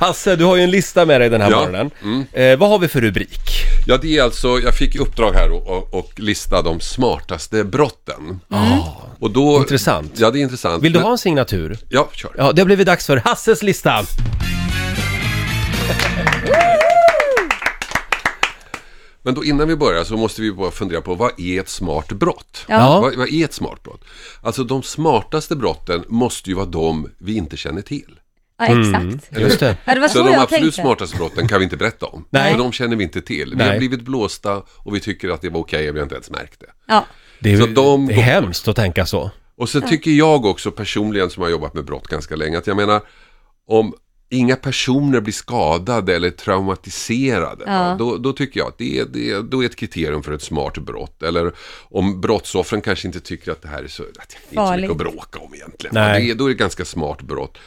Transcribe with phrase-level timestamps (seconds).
[0.00, 1.56] Hasse, du har ju en lista med dig den här Ja.
[1.56, 1.90] morgonen.
[2.02, 2.24] Mm.
[2.32, 3.40] Eh, vad har vi för rubrik?
[3.86, 7.64] Ja, det är alltså, jag fick i uppdrag här och, och, och lista de smartaste
[7.64, 8.40] brotten.
[9.20, 10.12] Och då, Intressant.
[10.16, 10.82] Ja, det är intressant.
[10.84, 11.78] Vill du Men- ha en signatur?
[11.88, 12.30] Ja, kör.
[12.38, 13.98] Ja, det har blivit dags för Hasses lista.
[19.22, 22.08] Men då innan vi börjar så måste vi bara fundera på vad är ett smart
[22.12, 22.64] brott?
[22.68, 23.00] Ja.
[23.00, 24.04] Vad, vad är ett smart brott?
[24.42, 28.18] Alltså de smartaste brotten måste ju vara de vi inte känner till.
[28.58, 29.40] Ja, exakt.
[29.40, 29.76] Just det.
[29.84, 30.82] Ja, det var så, Så de jag absolut tänkte.
[30.82, 32.24] smartaste brotten kan vi inte berätta om.
[32.30, 32.52] Nej.
[32.52, 33.50] För de känner vi inte till.
[33.50, 33.68] Vi Nej.
[33.68, 36.30] har blivit blåsta och vi tycker att det var okej och vi har inte ens
[36.30, 36.66] märkt det.
[36.86, 37.04] Ja.
[37.40, 39.30] Det är, Så de det är hemskt att tänka så.
[39.56, 42.76] Och sen tycker jag också personligen som har jobbat med brott ganska länge att jag
[42.76, 43.00] menar
[43.68, 43.94] om
[44.28, 47.96] inga personer blir skadade eller traumatiserade Ja.
[47.98, 50.78] då, då tycker jag att det är, det, då är ett kriterium för ett smart
[50.78, 51.22] brott.
[51.22, 51.52] Eller
[51.82, 54.76] om brottsoffren kanske inte tycker att det här är så, att det är inte så
[54.76, 55.94] mycket att bråka om egentligen.
[55.94, 56.26] Nej.
[56.28, 57.58] Det då är det ett ganska smart brott.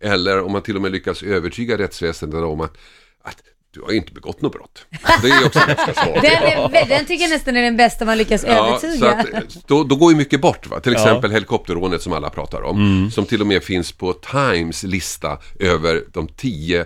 [0.00, 2.76] Eller om man till och med lyckas övertyga rättsväsendet om att,
[3.22, 3.36] att
[3.76, 4.86] du har inte begått något brott.
[5.22, 6.06] Det är också ganska smart.
[6.22, 9.12] Den, är, den tycker jag nästan är den bästa man lyckas så övertyga.
[9.12, 10.66] att, då, då går ju mycket bort.
[10.66, 10.80] Va?
[10.80, 13.10] Till exempel helikopterrånet som alla pratar om.
[13.14, 16.84] Som till och med finns på Times lista över de tio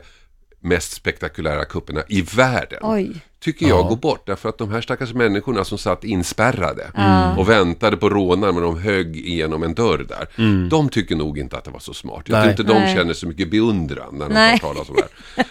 [0.62, 2.78] mest spektakulära kupperna i världen.
[2.82, 3.10] Oj.
[3.42, 7.38] Tycker jag går bort därför att de här stackars människorna som satt inspärrade Mm.
[7.38, 10.28] och väntade på rånaren men de högg igenom en dörr där.
[10.68, 12.22] De tycker nog inte att det var så smart.
[12.26, 12.42] Jag Nej.
[12.42, 12.96] tror inte de Nej.
[12.96, 14.50] känner så mycket beundran när de Nej.
[14.50, 15.02] hör talas om det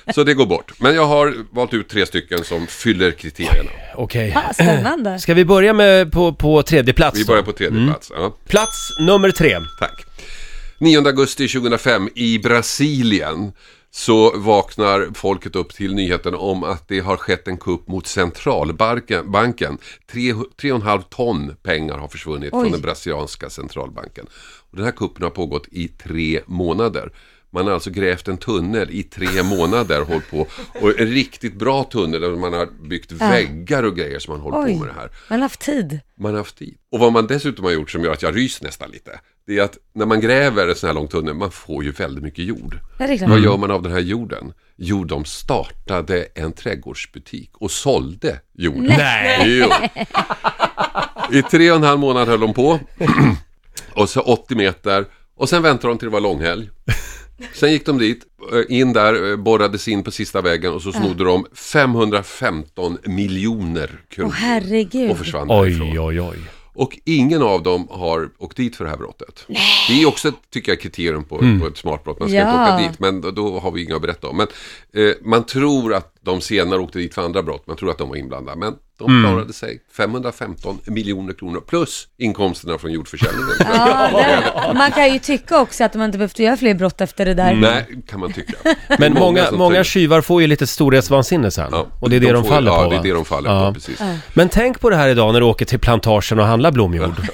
[0.05, 0.13] här.
[0.13, 0.71] Så det går bort.
[0.79, 3.69] Men jag har valt ut tre stycken som fyller kriterierna.
[3.95, 4.31] Okej.
[4.35, 5.19] Ja, spännande.
[5.19, 8.11] Ska vi börja med på, på tredje plats Vi börjar på tredje plats.
[8.15, 8.35] Ja.
[8.47, 9.57] Plats nummer tre.
[9.79, 10.05] Tack.
[10.77, 13.51] 9 augusti 2005 i Brasilien
[13.91, 19.31] så vaknar folket upp till nyheten om att det har skett en kupp mot centralbanken.
[19.31, 19.77] Banken.
[20.11, 22.63] Tre, tre och en halv ton pengar har försvunnit Oj.
[22.63, 24.25] från den brasilianska centralbanken.
[24.71, 27.11] Och den här kuppen har pågått i tre månader.
[27.51, 30.47] Man har alltså grävt en tunnel i tre månader, hållit på.
[30.81, 34.65] Och en riktigt bra tunnel där man har byggt väggar och grejer som man håller
[34.67, 34.73] Oj.
[34.73, 35.11] på med det här.
[35.29, 35.99] Man har haft tid.
[36.17, 36.77] Man har haft tid.
[36.91, 39.19] Och vad man dessutom har gjort som gör att jag ryser nästan lite.
[39.49, 42.23] Det är att när man gräver en sån här lång tunnel, man får ju väldigt
[42.23, 42.79] mycket jord.
[42.97, 43.21] Klart.
[43.21, 44.53] Vad gör man av den här jorden?
[44.77, 48.83] Jo, de startade en trädgårdsbutik och sålde jorden.
[48.97, 49.59] Nej.
[49.59, 49.69] Jo.
[51.31, 52.79] I tre och en halv månad höll de på.
[53.93, 55.05] och så 80 meter.
[55.35, 56.69] Och sen väntade de till det var långhelg.
[57.53, 60.91] Sen gick de dit, eh, in där, eh, borrades in på sista väggen och så
[60.91, 64.29] snodde de 515 miljoner kronor.
[64.29, 65.11] Åh herregud.
[65.11, 65.89] och försvann därifrån.
[65.89, 66.37] Oj, oj, oj.
[66.73, 69.45] Och ingen av dem har åkt dit för det här brottet.
[69.87, 72.19] Det är också, tycker jag, kriterium på, på ett smart brott.
[72.19, 72.75] Man ska inte Ja.
[72.77, 74.37] åka dit, men då, då har vi inga att berätta om.
[74.37, 74.47] Men
[74.93, 77.67] eh, man tror att de senare åkte dit för andra brott.
[77.67, 78.57] Man tror att de var inblandade.
[78.59, 79.79] Men de klarade sig.
[79.97, 83.49] 515 miljoner kronor plus inkomsterna från jordförsäljningen.
[83.59, 84.09] Ja,
[84.67, 87.33] det, man kan ju tycka också att man inte behövt göra fler brott efter det
[87.33, 87.53] där.
[87.53, 88.53] Nej, kan man tycka.
[88.99, 91.69] Men många, många tjuvar får ju lite storhetsvansinne sen.
[91.71, 93.01] Ja, och det är det de, får- faller ja, på det va?
[93.03, 93.67] är det de faller Ja.
[93.67, 94.01] på, precis.
[94.33, 97.15] Men tänk på det här idag när du åker till plantagen och handlar blomjord.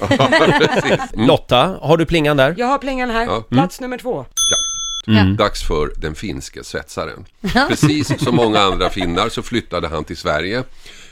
[0.70, 1.12] precis.
[1.14, 1.26] Mm.
[1.26, 2.54] Lotta, har du plingan där?
[2.58, 3.44] Jag har plingan här, Ja.
[3.50, 4.24] plats nummer två.
[5.36, 7.24] Dags för den finske svetsaren.
[7.68, 10.64] Precis som många andra finnar så flyttade han till Sverige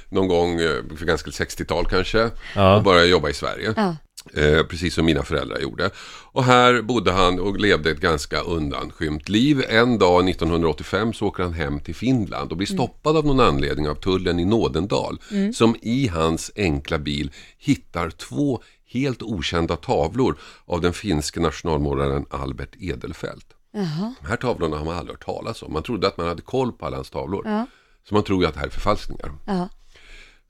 [0.08, 2.76] någon gång eh, för ganska 60-tal kanske Ja.
[2.76, 3.72] och började jobba i Sverige.
[3.76, 3.96] Ja.
[4.42, 5.90] Eh, precis som mina föräldrar gjorde.
[6.32, 9.64] Och här bodde han och levde ett ganska undanskymt liv.
[9.68, 13.88] En dag 1985 så åker han hem till Finland och blir stoppad av någon anledning
[13.88, 15.18] av tullen i Nådendal.
[15.54, 18.62] Som i hans enkla bil hittar två
[18.92, 23.46] helt okända tavlor av den finske nationalmålaren Albert Edelfelt.
[23.74, 24.14] Jaha.
[24.20, 25.72] De här tavlorna har man aldrig hört talas om.
[25.72, 27.42] Man trodde att man hade koll på alla hans tavlor.
[27.44, 27.66] Ja.
[28.08, 29.32] Så man tror ju att det här är förfalskningar.
[29.44, 29.68] Ja.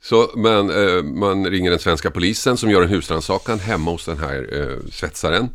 [0.02, 4.18] Så, men eh, man ringer den svenska polisen som gör en husrannsakan hemma hos den
[4.18, 5.48] här eh, svetsaren.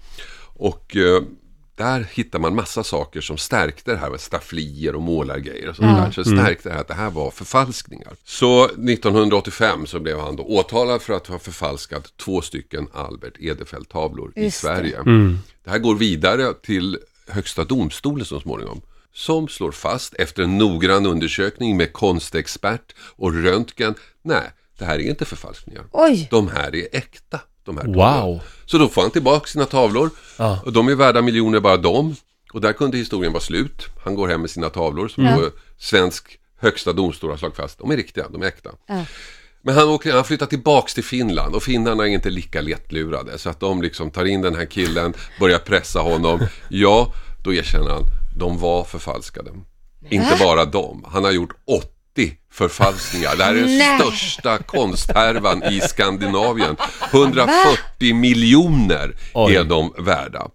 [0.56, 1.22] Och eh,
[1.76, 5.98] där hittar man massa saker som stärkte det här med stafflier och målargrejer och sånt
[5.98, 6.12] där.
[6.12, 8.14] Så stärkte det här att det här var förfalskningar.
[8.24, 14.32] Så 1985 så blev han då åtalad för att ha förfalskat två stycken Albert Edelfelt-tavlor
[14.36, 14.68] i Just det.
[14.68, 14.98] Sverige.
[15.64, 16.98] Det här går vidare till
[17.30, 18.82] Högsta domstolen så småningom.
[19.14, 23.96] Som slår fast efter en noggrann undersökning med konstexpert och röntgen.
[24.22, 25.84] Nej, det här är inte förfalskningar.
[25.92, 26.28] Oj.
[26.32, 27.40] De här är äkta.
[27.64, 28.42] De här Wow.
[28.66, 30.10] Så då får han tillbaka sina tavlor.
[30.38, 30.60] Ja.
[30.66, 32.16] Och de är värda miljoner bara de.
[32.54, 33.86] Och där kunde historien vara slut.
[34.04, 37.80] Han går hem med sina tavlor som då svensk högsta domstol har slagit fast.
[37.80, 38.70] De är riktiga, de är äkta.
[38.88, 39.06] Ja.
[39.62, 43.38] Men han, åker, han flyttar tillbaks till Finland och finnarna är inte lika lättlurade.
[43.38, 46.40] Så att de liksom tar in den här killen, börjar pressa honom.
[46.70, 47.14] Ja,
[47.44, 48.04] då erkänner han,
[48.38, 49.52] de var förfalskade.
[50.10, 53.36] Inte bara de, han har gjort 80 förfalskningar.
[53.36, 54.00] Det här är den Nej.
[54.00, 56.76] största konsthärvan i Skandinavien.
[57.12, 59.56] 140 miljoner Oj.
[59.56, 60.48] är de värda.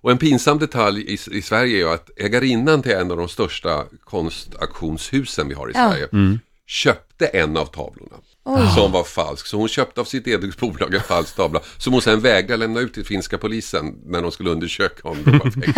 [0.00, 3.28] Och en pinsam detalj i, i Sverige är ju att ägarinnan till en av de
[3.28, 5.90] största konstauktionshusen vi har i Ja.
[5.90, 8.16] Sverige köpte en av tavlorna.
[8.74, 9.46] Som var falsk.
[9.46, 11.60] Så hon köpte av sitt eget bolag en falsk tavla.
[11.78, 15.30] Som hon sen vägrade lämna ut till finska polisen när de skulle undersöka om det
[15.30, 15.72] var fake.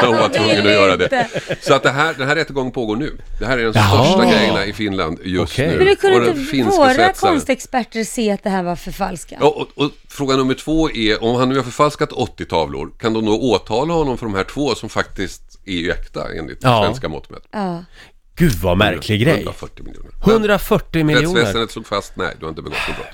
[0.06, 1.28] hon var tvungen att göra det.
[1.60, 3.16] Så att det här, den här rättegången pågår nu.
[3.38, 4.04] Det här är de Jaha.
[4.04, 5.68] största grejerna i Finland just Okej.
[5.70, 5.76] nu.
[5.78, 9.38] Men hur kunde Och den inte våra svetsaren- konstexperter se att det här var förfalskat?
[9.40, 13.12] Ja, och, och fråga nummer två är, om han nu har förfalskat 80 tavlor, kan
[13.12, 16.82] de då åtala honom för de här två som faktiskt är ju äkta enligt Ja.
[16.84, 17.42] svenska mått mätt?
[17.50, 17.84] Ja.
[18.40, 19.34] Gud vad märklig grej.
[19.34, 20.10] 140 miljoner.
[20.24, 21.34] 140 miljoner.
[21.40, 23.06] Rättsväsendet slog fast, nej, du har inte begått något brott.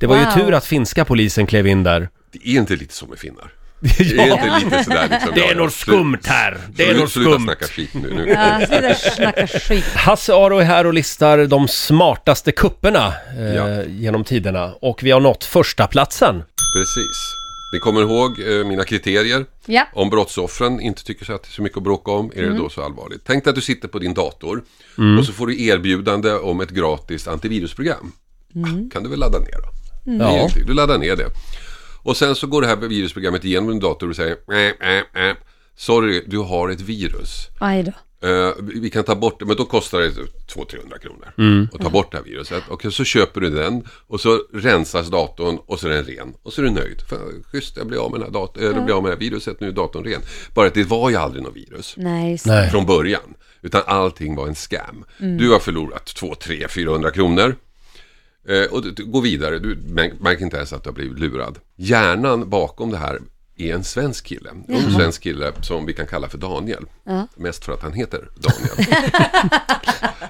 [0.00, 0.32] Det var ju Wow.
[0.32, 2.08] tur att finska polisen klev in där.
[2.32, 3.52] Det är inte lite så med finnar.
[3.80, 6.58] Det är inte lite sådär liksom, Det är något skumt här.
[6.70, 7.44] Det är något Sluta skumt.
[7.44, 8.14] snacka skit nu.
[8.14, 8.28] nu.
[8.28, 9.84] Ja, sluta snacka skit.
[9.94, 13.82] Hasse Aro är här och listar de smartaste kupperna eh, Ja.
[13.84, 14.72] genom tiderna.
[14.80, 16.42] Och vi har nått första platsen.
[16.74, 17.34] Precis.
[17.72, 19.46] Ni kommer ihåg eh, mina kriterier?
[19.66, 19.86] Ja.
[19.92, 22.56] Om brottsoffren inte tycker så att det är så mycket att bråka om, är det
[22.56, 23.20] då så allvarligt?
[23.26, 24.62] Tänk dig att du sitter på din dator
[25.18, 28.12] och så får du erbjudande om ett gratis antivirusprogram.
[28.54, 29.70] Ah, kan du väl ladda ner då?
[30.04, 30.48] Det är Ja.
[30.66, 31.26] Du laddar ner det.
[32.02, 35.36] Och sen så går det här virusprogrammet igenom din dator och säger äh, äh, äh,
[35.76, 37.48] Sorry, du har ett virus.
[37.60, 37.92] Aj då.
[38.22, 42.10] Eh, vi kan ta bort det, men då kostar det 200-300 kronor att ta bort
[42.12, 42.62] det här viruset.
[42.68, 46.34] Och så köper du den och så rensas datorn och så är den ren.
[46.42, 47.00] Och så är du nöjd.
[47.08, 49.20] För, schysst, jag blir av med, den här dat- eller blir av med det här
[49.20, 50.20] viruset, nu är datorn ren.
[50.54, 52.70] Bara att det var ju aldrig något virus Nej, Nej.
[52.70, 53.34] från början.
[53.62, 55.04] Utan allting var en scam.
[55.18, 57.56] Du har förlorat 2, 3, 400 kronor.
[58.48, 61.18] Eh, och du, du går vidare, du mär- märker inte ens att du har blivit
[61.18, 61.58] lurad.
[61.76, 63.18] Hjärnan bakom det här
[63.58, 64.50] är en svensk kille.
[64.68, 66.84] En svensk kille som vi kan kalla för Daniel.
[67.36, 68.94] Mest för att han heter Daniel.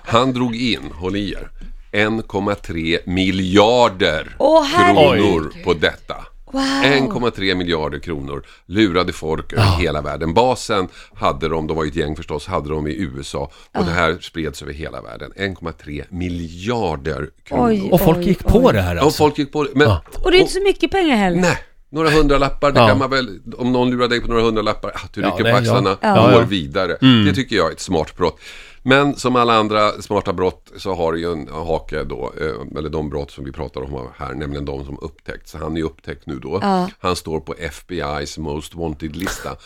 [0.04, 1.50] han drog in, håll i er,
[1.92, 5.22] 1,3 miljarder Åh, herregud.
[5.24, 6.14] kronor på detta.
[6.52, 6.62] Wow.
[6.62, 10.34] 1,3 miljarder kronor lurade folk över hela världen.
[10.34, 13.90] Basen hade de, de var ju ett gäng förstås, hade de i USA och det
[13.90, 15.32] här spreds över hela världen.
[15.36, 17.68] 1,3 miljarder kronor.
[17.68, 17.88] Oj.
[17.92, 18.72] Och folk gick på oj.
[18.72, 19.18] det här Ja, alltså.
[19.18, 19.70] folk gick på det.
[19.74, 19.90] Men,
[20.24, 21.40] Och det är inte så mycket pengar heller.
[21.40, 21.58] Nej,
[21.90, 22.88] några hundralappar, det Ja.
[22.88, 25.50] kan man väl, om någon lurar dig på några hundralappar, att du Ja, rycker det-
[25.50, 26.14] på axlarna, ja.
[26.14, 26.96] går Ja, vidare.
[27.24, 28.40] Det tycker jag är ett smart brott.
[28.82, 32.88] Men som alla andra smarta brott så har det ju en hake då, eh, eller
[32.88, 35.54] de brott som vi pratar om här, nämligen de som upptäckts.
[35.54, 36.58] Han är ju upptäckt nu då.
[36.62, 36.90] Ja.
[37.00, 39.56] Han står på FBI's Most Wanted-lista.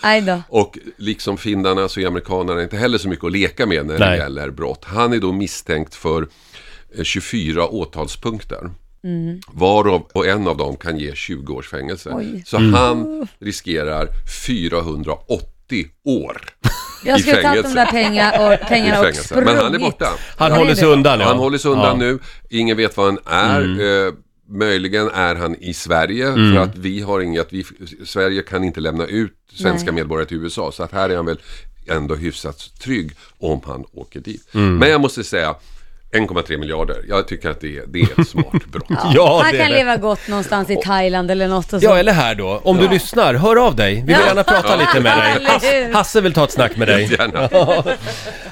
[0.48, 4.06] Och liksom finnarna så är amerikanerna inte heller så mycket att leka med när det
[4.06, 4.18] Nej.
[4.18, 4.84] gäller brott.
[4.84, 6.28] Han är då misstänkt för
[6.98, 8.70] eh, 24 åtalspunkter.
[9.52, 12.10] Varav och en av dem kan ge 20 års fängelse.
[12.14, 12.42] Oj.
[12.46, 14.08] Så han riskerar
[14.46, 16.42] 480 år
[17.04, 17.74] Jag i skulle tagit de fängelse.
[17.74, 19.34] där pengar och, pengarna och fängelse.
[19.34, 19.80] Men han är sprungit.
[19.80, 20.08] borta.
[20.36, 21.26] Han Ja, håller sig undan ja.
[21.26, 21.92] Han håller sig undan ja.
[22.06, 22.20] Mm.
[22.50, 22.58] nu.
[22.58, 24.06] Ingen vet var han är.
[24.06, 24.12] Eh,
[24.48, 26.54] möjligen är han i Sverige Mm.
[26.54, 27.64] för att vi har inget, vi,
[28.04, 29.94] Sverige kan inte lämna ut svenska Nej.
[29.94, 30.72] medborgare till USA.
[30.72, 31.38] Så att här är han väl
[31.88, 34.54] ändå hyfsat trygg om han åker dit.
[34.54, 34.76] Mm.
[34.76, 35.54] Men jag måste säga
[36.12, 36.96] 1,3 miljarder.
[37.08, 38.84] Jag tycker att det är, det är ett smart brott.
[39.14, 39.76] Ja, Han det kan det.
[39.76, 41.86] leva gott någonstans i Thailand eller något och så.
[41.86, 42.60] Ja, eller här då.
[42.64, 43.94] Om du lyssnar, hör av dig.
[43.94, 44.26] Vi vill Ja.
[44.26, 45.46] gärna prata lite med dig.
[45.46, 47.02] Hasse, Hasse vill ta ett snack med dig.
[47.18, 47.48] Gärna.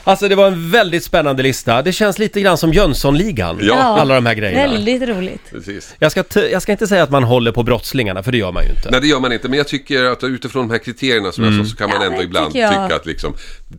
[0.04, 1.82] Alltså det var en väldigt spännande lista.
[1.82, 3.58] Det känns lite grann som Jönssonligan.
[3.62, 3.74] Ja.
[3.74, 4.72] Alla de här grejerna.
[4.72, 5.50] Väldigt roligt.
[5.50, 5.94] Precis.
[5.98, 8.52] Jag ska, t- jag ska inte säga att man håller på brottslingarna, för det gör
[8.52, 8.90] man ju inte.
[8.90, 11.56] Nej det gör man inte, men jag tycker att utifrån de här kriterierna som Mm.
[11.58, 12.70] jag sa så kan man Ja, ändå det ibland tycker jag.
[12.84, 13.34] tycka att liksom,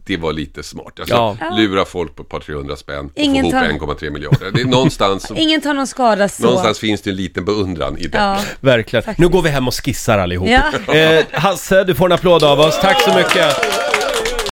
[0.06, 1.00] det var lite smart.
[1.00, 1.56] Alltså, Ja.
[1.58, 4.52] lura folk på ett par 300 spänn och Ingen få tar- ihop 1,3 miljarder.
[4.54, 6.44] Det är någonstans, Ingen tar någon skada så.
[6.44, 8.18] någonstans finns det en liten beundran i det.
[8.18, 8.38] Ja.
[8.60, 9.16] Verkligen.
[9.18, 10.50] Nu går vi hem och skissar allihop.
[10.50, 10.94] Ja.
[10.94, 12.80] Eh, Hasse, du får en applåd av oss.
[12.82, 13.56] Tack så mycket.